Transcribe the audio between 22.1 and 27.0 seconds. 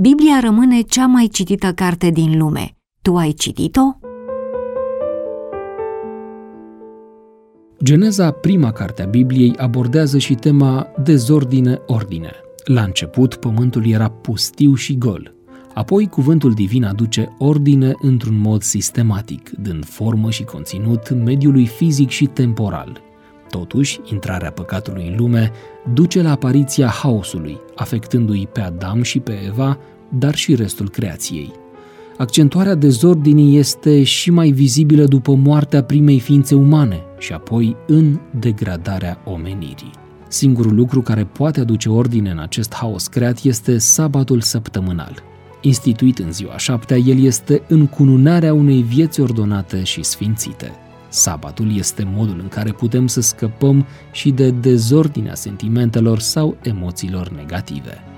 temporal. Totuși, intrarea păcatului în lume duce la apariția